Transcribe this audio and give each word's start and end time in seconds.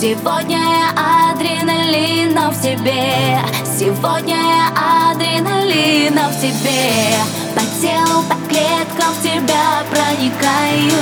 Сегодня 0.00 0.58
я 0.58 1.32
адреналина 1.32 2.52
в 2.52 2.62
тебе. 2.62 3.40
Сегодня 3.66 4.36
я 4.36 5.10
адреналина 5.10 6.28
в 6.28 6.40
тебе. 6.40 7.16
По 7.56 7.62
телу, 7.80 8.22
по 8.28 8.36
клеткам 8.48 9.12
в 9.12 9.22
тебя 9.24 9.82
проникаю. 9.90 10.92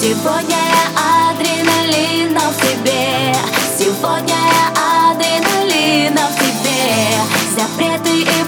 Сегодня 0.00 0.56
я 0.56 1.32
адреналина 1.32 2.42
в 2.42 2.56
тебе. 2.60 3.34
Сегодня 3.76 4.36
я 4.36 5.10
адреналина 5.10 6.28
в 6.28 6.36
тебе. 6.38 6.78
Запреты 7.58 8.20
и 8.20 8.45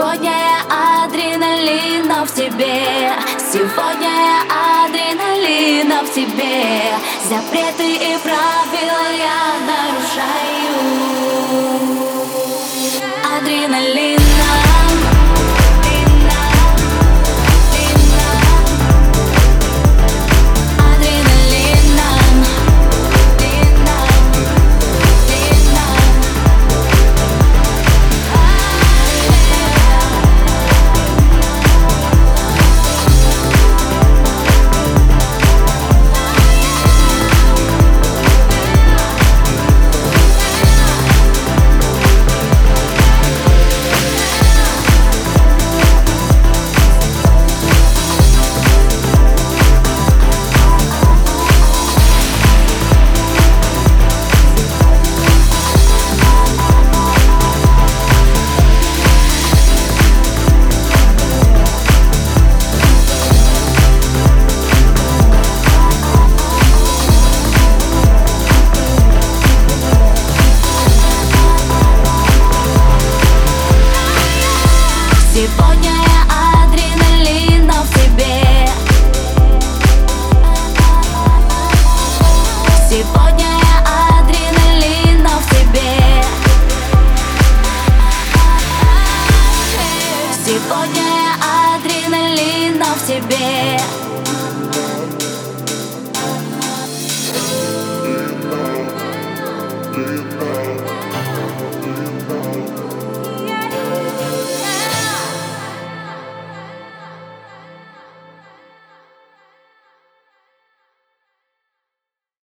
Сегодня 0.00 0.30
я 0.30 1.04
адреналина 1.04 2.24
в 2.24 2.34
тебе. 2.34 3.12
Сегодня 3.52 4.08
я 4.08 4.86
адреналина 4.86 6.02
в 6.02 6.14
тебе. 6.14 6.94
Запреты 7.28 7.96
и 7.96 8.16
правила 8.22 9.12
я 9.18 9.49